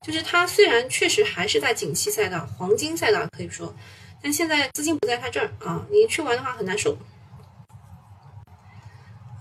[0.00, 3.74] 就是它虽然确实还是在景气赛道、黄金赛道可以说，
[4.22, 6.96] 但现在资金不在它这儿啊，你去玩的话很难受。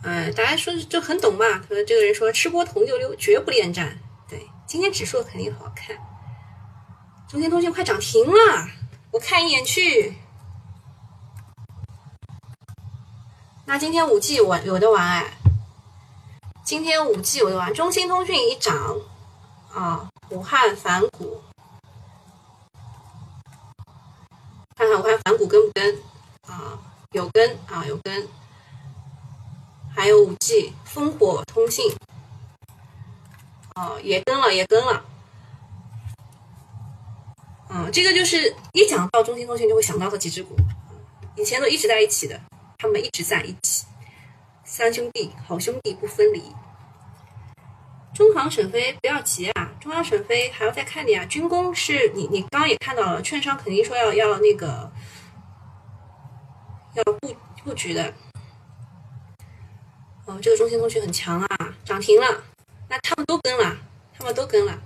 [0.02, 1.46] 哎，大家说就很懂嘛。
[1.68, 4.00] 可能这个人说吃播铜就溜，绝不恋战。
[4.28, 5.98] 对，今天指数肯定好看。
[7.28, 8.68] 中兴通讯快涨停了，
[9.12, 10.16] 我看一眼去。
[13.66, 15.38] 那今天五 G 我有的玩哎，
[16.64, 17.74] 今天五 G 有的玩。
[17.74, 18.98] 中兴通讯一涨
[19.74, 21.42] 啊，武汉反股，
[24.76, 25.96] 看看武汉反股跟不跟
[26.48, 26.80] 啊？
[27.12, 28.28] 有跟啊，有跟。
[29.96, 31.94] 还有五 G 烽火通信，
[33.76, 35.06] 哦，也跟了，也跟了。
[37.70, 40.56] 嗯，这个就是一讲到中兴通讯就会想到的几只股，
[41.36, 42.40] 以前都一直在一起的，
[42.78, 43.86] 他们一直在一起，
[44.64, 46.42] 三兄弟，好兄弟不分离。
[48.12, 51.24] 中航沈飞不要急啊，中航沈飞还要再看你啊。
[51.26, 54.92] 军工是你你刚刚也看到了，券商肯定说要要那个
[56.96, 58.14] 要布布局的。
[60.30, 61.48] 哦，这个中兴通讯很强啊，
[61.84, 62.44] 涨停了，
[62.88, 63.76] 那他们都跟了，
[64.16, 64.80] 他们都跟了。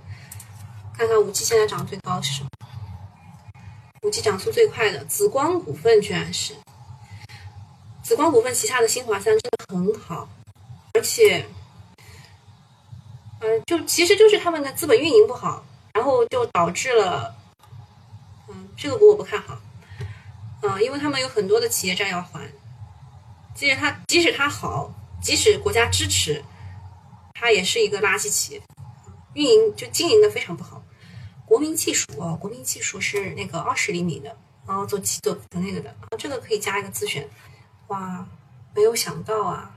[0.96, 2.48] 看看五 G 现在涨最高是什么？
[4.02, 6.54] 五 G 涨速最快的紫光股份居然是
[8.02, 10.26] 紫光股份旗下的新华三真的很好，
[10.94, 11.44] 而且。
[13.40, 17.34] 嗯，就其实就是他们的资本运营不好，然后就导致了，
[18.48, 19.58] 嗯，这个股我不看好，
[20.62, 22.50] 嗯，因为他们有很多的企业债要还，
[23.54, 24.90] 即使它即使它好，
[25.24, 26.44] 即使国家支持，
[27.32, 28.62] 它也是一个垃圾企业，
[29.32, 30.82] 运营就经营的非常不好。
[31.46, 37.26] 国民技术哦，国民技术是那个二十厘米的，然后做做做那个的，这个可以加一个自选。
[37.86, 38.26] 哇，
[38.74, 39.74] 没有想到啊，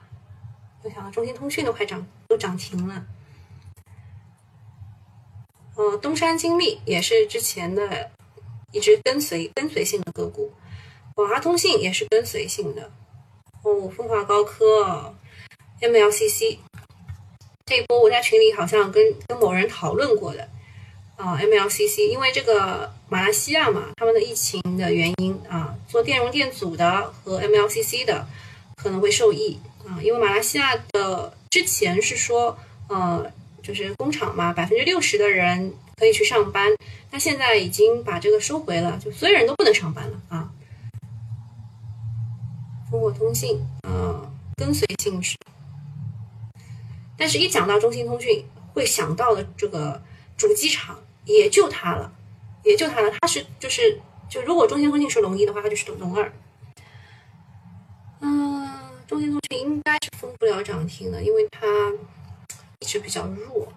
[0.83, 3.05] 没想到中兴通讯都快涨都涨停了。
[5.75, 8.11] 呃，东山精密也是之前的
[8.73, 10.51] 一直跟随跟随性的个股，
[11.15, 12.91] 广华通信也是跟随性的。
[13.63, 15.15] 哦，风华高科
[15.81, 16.57] ，MLCC
[17.65, 20.47] 这一波我在群里好像跟跟某人讨论过的
[21.15, 28.27] 啊，MLCC 因为这个马来西亚嘛，他们的疫情的原因啊，做电容电阻的和 MLCC 的
[28.75, 32.57] 可能会受益啊，因为马来西亚的之前是说
[32.89, 33.31] 呃。
[33.63, 36.71] 就是工厂嘛，百分之六十的人可以去上班，
[37.11, 40.49] 那现在已经把这个收回了，就所有人都不能上班了啊。
[42.89, 45.35] 烽火通信，啊，跟随性质，
[47.17, 50.01] 但是一讲到中兴通讯，会想到的这个
[50.37, 52.13] 主机厂也就它了，
[52.63, 53.11] 也就它了。
[53.19, 53.99] 它是就是
[54.29, 56.31] 就如果中兴通讯是龙一的话，它就是龙二。
[58.21, 58.69] 嗯，
[59.07, 61.67] 中兴通讯应该是封不了涨停的，因为它。
[62.79, 63.67] 一直比较弱，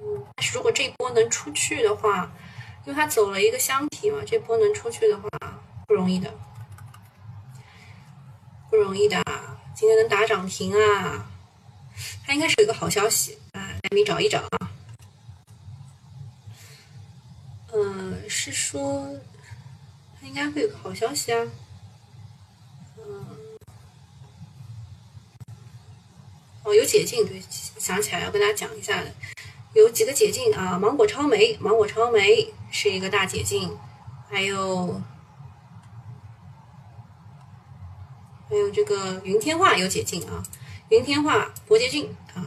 [0.00, 2.30] 嗯，但是如果这波能出去的话，
[2.84, 5.28] 因为它走了一个箱体嘛，这波能出去的话
[5.86, 6.34] 不容易的，
[8.68, 9.22] 不容易的。
[9.72, 11.30] 今天能打涨停啊，
[12.26, 14.70] 它应该是有一个好消息啊，来你找一找啊。
[17.72, 19.08] 嗯，是说
[20.20, 21.46] 它应该会有个好消息啊。
[22.98, 23.26] 嗯
[26.62, 27.42] 哦，有解禁，对，
[27.78, 29.12] 想起来要跟大家讲一下的，
[29.74, 33.76] 有几个解禁啊，芒果超媒，芒果超媒是一个大解禁，
[34.30, 35.02] 还有
[38.48, 40.42] 还有这个云天化有解禁啊，
[40.88, 42.44] 云天化、博捷俊啊，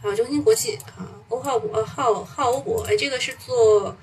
[0.00, 3.96] 还有中芯国际啊，欧浩呃浩浩欧博，哎，这个是做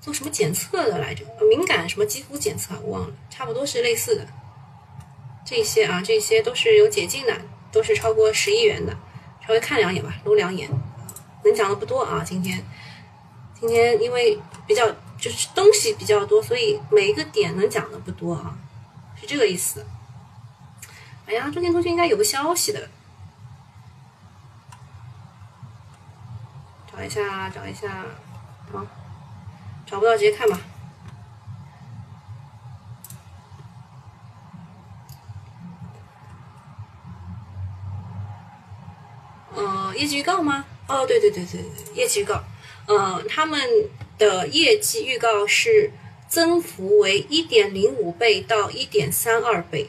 [0.00, 1.24] 做什么检测的来着？
[1.48, 4.26] 敏感什么肌肤检测，我忘了，差不多是类似的，
[5.44, 7.36] 这些啊，这些都是有解禁的。
[7.72, 8.94] 都是超过十亿元的，
[9.46, 10.68] 稍微看两眼吧，撸两眼，
[11.42, 12.22] 能讲的不多啊。
[12.22, 12.62] 今天，
[13.58, 14.86] 今天因为比较
[15.18, 18.58] 就是东西比较多，所以每一个点能讲的不多啊，
[19.18, 19.86] 是这个意思。
[21.26, 22.90] 哎呀，中兴通讯应该有个消息的，
[26.92, 28.04] 找一下，找一下，
[28.72, 28.84] 好，
[29.86, 30.58] 找不到直接看吧。
[39.94, 40.64] 业绩预告吗？
[40.88, 42.42] 哦，对对对对对，业绩预告，
[42.86, 43.60] 呃，他们
[44.18, 45.92] 的业绩预告是
[46.26, 49.88] 增幅为一点零五倍到一点三二倍，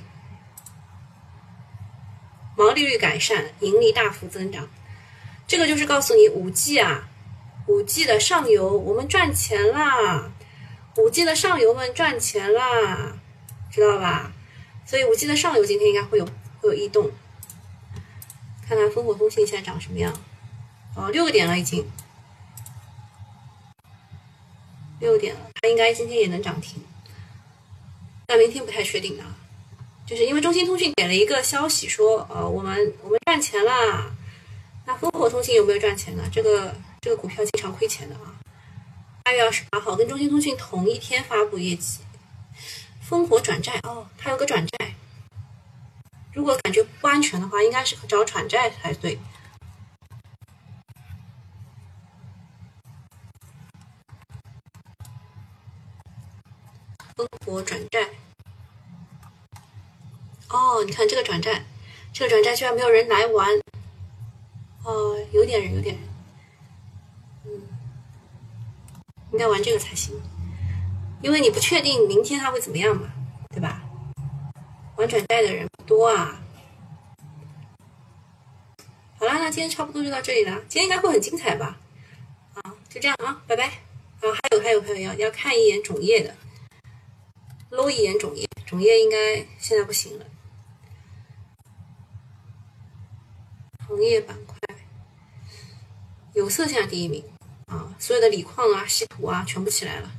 [2.56, 4.70] 毛利率改善，盈利大幅增长。
[5.48, 7.10] 这个就是告诉你五 G 啊，
[7.68, 10.32] 五 G 的上游我们赚钱啦，
[10.98, 13.18] 五 G 的上游们赚钱啦，
[13.72, 14.32] 知道吧？
[14.86, 16.26] 所以五 G 的上游今天应该会有
[16.62, 17.12] 会有异动。
[18.68, 20.14] 看看烽火通信现在长什么样？
[20.96, 21.90] 哦，六个点了已经，
[25.00, 26.82] 六点了，它应该今天也能涨停，
[28.26, 29.36] 但明天不太确定啊。
[30.06, 34.12] 就是因为中兴通讯给了一个消息说，呃，我们我们赚钱啦。
[34.86, 36.24] 那烽火通信有没有赚钱呢？
[36.32, 38.36] 这个这个股票经常亏钱的啊。
[39.24, 42.02] 八月二十八号跟中兴通讯同一天发布业绩，
[43.10, 44.94] 烽火转债哦，它有个转债。
[46.34, 49.18] 如果感觉不安全的话，应该是找转债才对。
[57.16, 58.10] 烽火转债，
[60.54, 61.66] 哦，你看这个转债，
[62.14, 63.50] 这个转债居然没有人来玩，
[64.86, 66.04] 哦，有点人，有点人，
[67.46, 67.62] 嗯，
[69.32, 70.14] 应该玩这个才行，
[71.24, 73.12] 因为你不确定明天他会怎么样嘛，
[73.50, 73.82] 对吧？
[74.96, 75.68] 玩转债的人。
[75.86, 76.40] 多啊，
[79.20, 80.56] 好啦，那今天差不多就到这里了。
[80.70, 81.78] 今天应该会很精彩吧？
[82.54, 83.66] 啊，就这样啊，拜拜。
[83.66, 86.34] 啊，还有还有还有要要看一眼种业的，
[87.70, 90.26] 搂一眼种业，种业应该现在不行了。
[93.94, 94.58] 行业板块，
[96.34, 97.24] 有色现在第一名
[97.68, 100.12] 啊，所有的锂矿啊、稀土啊全部起来了。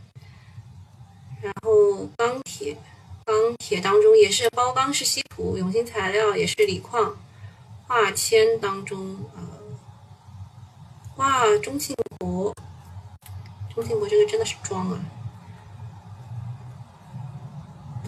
[1.43, 2.77] 然后钢铁，
[3.25, 7.17] 钢铁当中也是包钢是稀土，永兴材料也是锂矿。
[7.87, 9.43] 化纤当中啊，
[11.17, 12.55] 哇，中信博，
[13.75, 14.99] 中信博这个真的是装啊！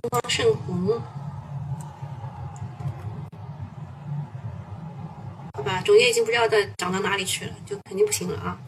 [0.00, 1.02] 东方盛虹，
[5.66, 8.58] 吧，种业已经不知道在涨到哪里去了，就肯定不行了啊！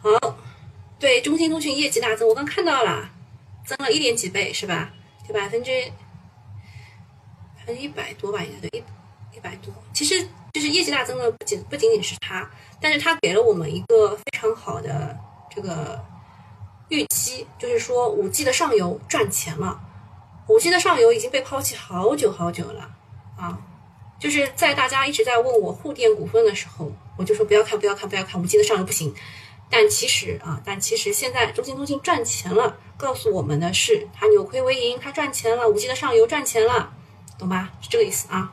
[0.00, 0.36] 好，
[0.98, 3.10] 对，中兴通讯业绩大增，我刚看到了，
[3.66, 4.92] 增了一点几倍是吧？
[5.28, 5.70] 就百分之
[7.58, 8.84] 百分之一百多吧，应该对一。
[9.36, 12.48] 一百多，其实就是业绩大增的不仅不仅仅是它，
[12.80, 15.18] 但是它给了我们一个非常好的
[15.50, 16.00] 这个
[16.88, 19.80] 预期，就是说五 G 的上游赚钱了。
[20.46, 22.88] 五 G 的上游已经被抛弃好久好久了
[23.36, 23.58] 啊！
[24.24, 29.14] 就是在大家一直在问我沪电股份的时候，我就说不要看不要看不要看，五 G 的上游不行。
[29.68, 36.94] 但其实啊，但其实现在中兴通讯赚钱了，告诉我们的是它扭亏为盈，它赚钱了，五 G 的上游赚钱了，
[37.38, 37.70] 懂吧？
[37.82, 38.50] 是这个意思啊。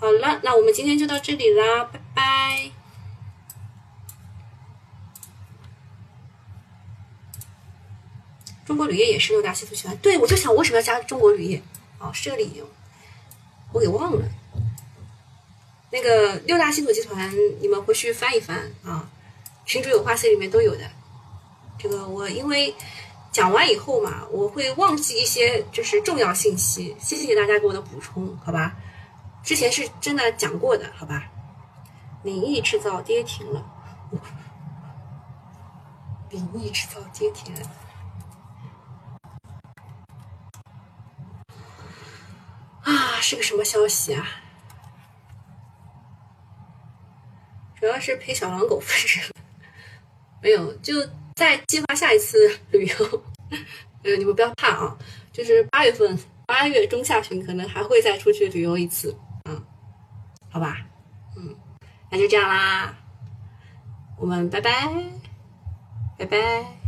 [0.00, 2.72] 好了，那我们今天就到这里啦，拜拜。
[8.66, 11.62] 中国铝业也是六大稀土集团，对我就想为什么要加中国铝业？
[12.00, 12.68] 哦，是这个理由，
[13.72, 14.28] 我给忘了。
[15.90, 17.30] 那个六大稀土集团，
[17.60, 19.10] 你们回去翻一翻啊，
[19.66, 20.88] 群主有话 C 里面都有的。
[21.78, 22.74] 这个我因为
[23.32, 28.76] 讲完以后嘛，我会忘记一些就是重要信息，谢谢大家给我的补充，好吧？
[29.42, 31.24] 之前是真的讲过的，好吧？
[32.22, 33.64] 领益制造跌停了，
[36.28, 37.60] 领益制造跌停了，
[42.82, 44.28] 啊，是个什么消息啊？
[47.80, 49.22] 主要是陪小狼狗分身，
[50.42, 50.94] 没有，就
[51.34, 52.36] 在计划下一次
[52.70, 53.24] 旅游。
[54.04, 54.96] 呃，你们不要怕啊，
[55.32, 59.14] 就是八月份，八月中下旬可能还会再出去旅游一次。
[59.44, 59.62] 嗯
[60.52, 60.78] 好吧，
[61.36, 61.54] 嗯，
[62.10, 62.96] 那就这样啦，
[64.18, 64.88] 我们拜拜，
[66.18, 66.79] 拜拜。